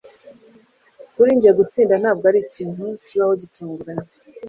Kuri 1.15 1.29
njye, 1.37 1.51
gutsinda 1.59 1.93
ntabwo 2.01 2.25
arikintu 2.31 2.83
kibaho 3.05 3.33
gitunguranye 3.41 4.07